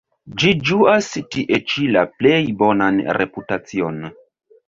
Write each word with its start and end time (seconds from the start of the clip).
Ĝi 0.43 0.51
ĝuas 0.69 1.09
tie 1.35 1.59
ĉi 1.73 1.85
la 1.97 2.03
plej 2.21 2.39
bonan 2.63 2.99
reputacion. 3.21 4.01